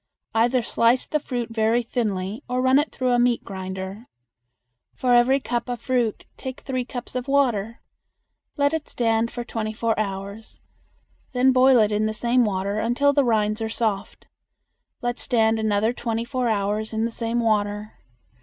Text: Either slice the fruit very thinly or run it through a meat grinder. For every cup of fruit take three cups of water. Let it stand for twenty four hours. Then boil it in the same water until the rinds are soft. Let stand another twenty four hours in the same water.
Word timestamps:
Either 0.33 0.63
slice 0.63 1.05
the 1.05 1.19
fruit 1.19 1.51
very 1.51 1.83
thinly 1.83 2.43
or 2.49 2.59
run 2.59 2.79
it 2.79 2.91
through 2.91 3.11
a 3.11 3.19
meat 3.19 3.43
grinder. 3.43 4.07
For 4.95 5.13
every 5.13 5.39
cup 5.39 5.69
of 5.69 5.79
fruit 5.79 6.25
take 6.37 6.61
three 6.61 6.83
cups 6.85 7.13
of 7.13 7.27
water. 7.27 7.81
Let 8.57 8.73
it 8.73 8.89
stand 8.89 9.29
for 9.29 9.43
twenty 9.43 9.73
four 9.73 9.93
hours. 9.99 10.59
Then 11.33 11.51
boil 11.51 11.77
it 11.77 11.91
in 11.91 12.07
the 12.07 12.15
same 12.15 12.43
water 12.45 12.79
until 12.79 13.13
the 13.13 13.23
rinds 13.23 13.61
are 13.61 13.69
soft. 13.69 14.25
Let 15.03 15.19
stand 15.19 15.59
another 15.59 15.93
twenty 15.93 16.25
four 16.25 16.49
hours 16.49 16.93
in 16.93 17.05
the 17.05 17.11
same 17.11 17.39
water. 17.39 17.93